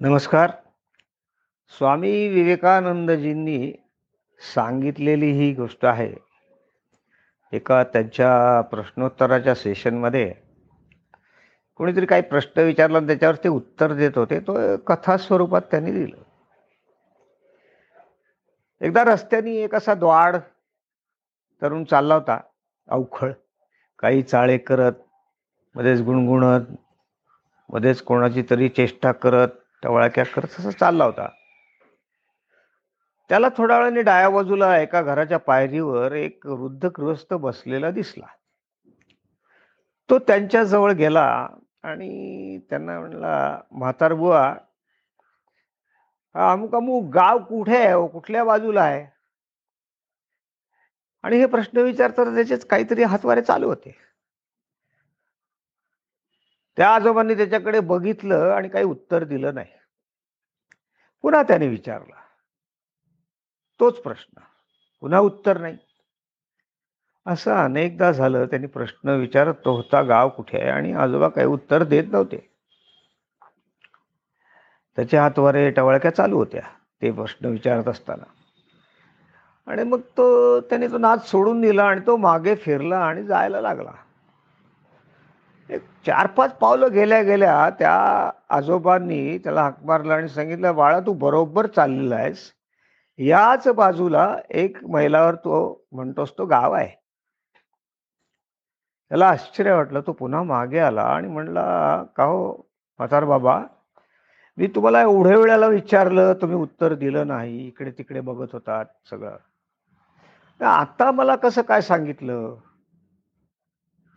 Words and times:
नमस्कार. 0.00 0.50
स्वामी 1.78 2.28
विवेकानंदजींनी 2.28 3.72
सांगितलेली 4.54 5.30
ही 5.32 5.52
गोष्ट 5.54 5.84
आहे. 5.84 6.12
एका 7.52 7.82
त्यांच्या 7.84 8.60
प्रश्नोत्तराच्या 8.60 9.54
सेशनमध्ये 9.54 10.34
कोणीतरी 11.76 12.06
काही 12.06 12.22
प्रश्न 12.22 12.60
विचारला 12.60 12.98
आणि 12.98 13.06
त्याच्यावर 13.06 13.34
ते 13.34 13.48
उत्तर 13.48 13.92
देत 13.92 14.18
होते. 14.18 14.40
तो 14.40 14.76
कथा 14.76 15.16
स्वरूपात 15.16 15.62
त्यांनी 15.70 15.92
दिलं 15.92 16.22
एकदा 18.80 19.04
रस्त्याने 19.04 19.56
एक 19.56 19.74
असा 19.74 19.94
द्वाड 19.94 20.36
तरुण 21.62 21.84
चालला 21.84 22.14
होता 22.14 22.40
अवखळ. 22.88 23.32
काही 23.98 24.22
चाळे 24.22 24.58
करत 24.58 24.92
मध्येच 25.74 26.00
गुणगुणत 26.00 26.74
मध्येच 27.68 28.02
कोणाची 28.02 28.42
तरी 28.50 28.68
चेष्टा 28.68 29.12
करत 29.12 29.48
टवळक्या 29.82 30.24
करत 30.24 30.48
असं 30.58 30.70
चालला 30.70 31.04
होता. 31.04 31.28
त्याला 33.28 33.48
थोड्या 33.56 33.78
वेळाने 33.78 34.02
डाव्या 34.02 34.30
बाजूला 34.30 34.78
एका 34.78 35.02
घराच्या 35.02 35.38
पायरीवर 35.38 36.12
एक 36.12 36.46
वृद्ध 36.46 36.86
गृहस्थ 36.86 37.34
बसलेला 37.34 37.90
दिसला. 37.90 38.26
तो 40.10 40.18
त्यांच्या 40.18 40.64
जवळ 40.64 40.92
गेला 40.92 41.48
आणि 41.82 42.58
त्यांना 42.58 43.00
म्हणला 43.00 43.60
म्हातार 43.70 44.12
बुवा 44.12 44.54
अमुक 46.34 46.74
अमुक 46.74 47.12
गाव 47.14 47.38
कुठे 47.38 47.76
आहे 47.76 47.92
हो? 47.92 48.06
कुठल्या 48.06 48.44
बाजूला 48.44 48.82
आहे? 48.82 49.06
आणि 51.22 51.38
हे 51.38 51.46
प्रश्न 51.46 51.78
विचारताना 51.78 52.34
त्याचेच 52.34 52.66
काहीतरी 52.66 53.02
हातवारे 53.02 53.42
चालू 53.42 53.68
होते. 53.68 54.07
त्या 56.78 56.94
आजोबांनी 56.94 57.34
त्याच्याकडे 57.34 57.80
बघितलं 57.80 58.50
आणि 58.50 58.68
काही 58.68 58.84
उत्तर 58.84 59.24
दिलं 59.24 59.54
नाही. 59.54 59.66
पुन्हा 61.22 61.42
त्याने 61.42 61.68
विचारला. 61.68 62.16
तोच 63.80 64.00
प्रश्न. 64.00 64.40
पुन्हा 65.00 65.20
उत्तर 65.20 65.58
नाही. 65.58 65.76
असं 67.26 67.54
अनेकदा 67.54 68.12
झालं 68.12 68.46
त्यांनी 68.46 68.66
प्रश्न 68.66 69.08
विचारत 69.08 69.54
तो 69.64 69.76
होता 69.76 70.02
गाव 70.02 70.28
कुठे 70.28 70.60
आहे? 70.60 70.70
आणि 70.70 70.92
आजोबा 70.92 71.28
काही 71.28 71.46
उत्तर 71.46 71.84
देत 71.84 72.04
नव्हते. 72.12 72.50
त्याच्या 74.96 75.22
हातवारे 75.22 75.70
टवळक्या 75.70 76.14
चालू 76.14 76.36
होत्या 76.36 76.62
ते 77.02 77.10
प्रश्न 77.10 77.46
विचारत 77.46 77.88
असताना. 77.88 78.24
आणि 79.70 79.84
मग 79.84 80.00
तो 80.00 80.60
त्याने 80.60 80.88
तो 80.88 80.98
नाच 80.98 81.30
सोडून 81.30 81.60
दिला 81.60 81.84
आणि 81.84 82.00
तो 82.06 82.16
मागे 82.16 82.54
फिरला 82.54 82.98
आणि 82.98 83.24
जायला 83.24 83.60
लागला. 83.60 83.92
एक 85.70 85.82
चार 86.06 86.26
पाच 86.26 86.54
पावलं 86.58 86.92
गेल्या 86.92 87.22
गेल्या 87.22 87.70
त्या 87.70 87.94
आजोबांनी 88.48 89.38
त्याला 89.38 89.62
हाक 89.62 89.82
मारला 89.84 90.14
आणि 90.14 90.28
सांगितलं 90.28 90.76
बाळा 90.76 91.00
तू 91.00 91.12
बरोबर 91.12 91.66
चाललेला 91.66 92.16
आहेस. 92.16 92.52
याच 93.18 93.68
बाजूला 93.68 94.36
एक 94.50 94.84
महिलावर 94.84 95.34
तो 95.34 95.84
म्हणतोस 95.92 96.32
तो 96.38 96.44
गाव 96.46 96.72
आहे. 96.72 96.88
त्याला 99.10 99.28
आश्चर्य 99.28 99.72
वाटलं 99.74 100.00
तो 100.06 100.12
पुन्हा 100.12 100.42
मागे 100.42 100.78
आला 100.78 101.02
आणि 101.02 101.28
म्हणला 101.28 102.02
का 102.16 102.24
हो 102.24 102.52
म्हातार 102.98 103.24
बाबा 103.24 103.60
मी 104.58 104.66
तुम्हाला 104.66 105.00
एवढ्या 105.02 105.36
वेळेला 105.38 105.66
विचारलं 105.66 106.32
तुम्ही 106.32 106.56
उत्तर 106.56 106.94
दिलं 106.94 107.26
नाही 107.26 107.66
इकडे 107.66 107.90
तिकडे 107.90 108.20
बघत 108.20 108.52
होतात 108.52 108.84
सगळं. 109.10 109.36
आता 110.60 111.10
मला 111.10 111.36
कसं 111.36 111.62
काय 111.62 111.80
सांगितलं? 111.80 112.54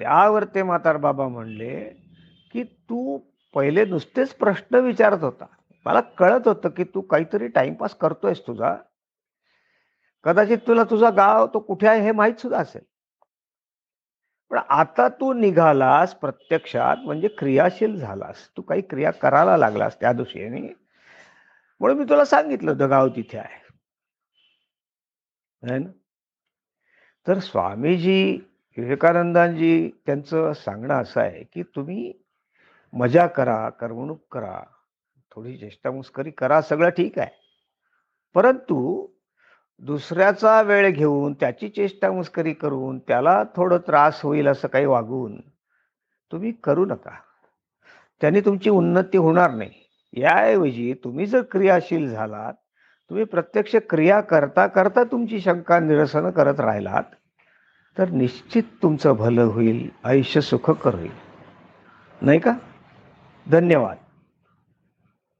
त्यावर 0.00 0.44
ते 0.44 0.62
म्हातार 0.62 0.96
बाबा 0.96 1.28
म्हणले 1.28 1.88
की 2.52 2.62
तू 2.62 3.20
पहिले 3.54 3.84
नुसतेच 3.84 4.34
प्रश्न 4.34 4.74
विचारत 4.74 5.22
होता. 5.22 5.44
मला 5.84 6.00
कळत 6.00 6.48
होतं 6.48 6.68
की 6.68 6.84
तू 6.84 7.00
काहीतरी 7.00 7.48
टाइमपास 7.48 7.94
करतोयस 7.94 8.46
तुझा. 8.46 8.76
कदाचित 10.24 10.58
तुला 10.66 10.84
तुझा 10.84 11.10
गाव 11.10 11.46
तो 11.46 11.58
कुठे 11.58 11.88
आहे 11.88 12.00
हे 12.00 12.12
माहीत 12.12 12.34
सुद्धा 12.34 12.60
असेल. 12.60 12.82
पण 14.50 14.58
आता 14.68 15.08
तू 15.08 15.32
निघालास 15.32 16.14
प्रत्यक्षात 16.14 16.96
म्हणजे 16.96 17.28
क्रियाशील 17.28 17.96
झालास. 17.96 18.48
तू 18.56 18.62
काही 18.62 18.80
क्रिया 18.80 19.10
करायला 19.10 19.56
लागलास 19.56 20.00
त्या 20.00 20.12
दिवशी 20.12 20.48
म्हणून 21.80 21.98
मी 21.98 22.04
तुला 22.04 22.24
सांगितलं 22.24 22.70
होतं 22.70 22.90
गाव 22.90 23.08
तिथे 23.08 23.38
आहे. 23.38 23.60
ना? 25.78 25.90
तर 27.28 27.38
स्वामीजी 27.38 28.38
विवेकानंदांजी 28.80 29.90
त्यांचं 30.06 30.52
सांगणं 30.52 30.94
असं 30.94 31.20
आहे 31.20 31.44
की 31.44 31.62
तुम्ही 31.62 32.12
मजा 32.92 33.26
करा 33.26 33.68
करमणूक 33.68 34.20
करा 34.32 34.60
थोडी 35.34 35.56
चेष्टामुस्करी 35.56 36.30
करा 36.30 36.62
सगळं 36.62 36.88
ठीक 36.88 37.18
आहे. 37.18 37.40
परंतु 38.34 39.06
दुसऱ्याचा 39.78 40.62
वेळ 40.62 40.90
घेऊन 40.90 41.32
त्याची 41.32 41.68
चेष्टामुस्करी 41.68 42.52
करून 42.52 42.98
त्याला 42.98 43.42
थोडं 43.56 43.78
त्रास 43.78 44.20
होईल 44.22 44.48
असं 44.48 44.68
काही 44.68 44.86
वागून 44.86 45.40
तुम्ही 46.32 46.52
करू 46.52 46.86
नका. 46.86 47.10
त्यांनी 48.20 48.40
तुमची 48.40 48.70
उन्नती 48.70 49.18
होणार 49.18 49.50
नाही. 49.50 49.70
याऐवजी 50.12 50.94
तुम्ही 51.04 51.26
जर 51.26 51.42
क्रियाशील 51.42 52.10
झालात 52.10 52.54
तुम्ही 53.10 53.24
प्रत्यक्ष 53.24 53.76
क्रिया 53.90 54.20
करता 54.20 54.66
करता 54.66 55.04
तुमची 55.04 55.40
शंका 55.40 55.78
निरसन 55.78 56.30
करत 56.30 56.60
राहिलात 56.60 57.14
तर 57.98 58.08
निश्चित 58.08 58.62
तुमचं 58.82 59.12
भलं 59.12 59.42
होईल 59.42 59.88
आयुष्य 60.04 60.40
सुखकर 60.40 60.94
होईल. 60.94 61.10
नाही 62.22 62.38
का? 62.38 62.52
धन्यवाद. 63.48 63.96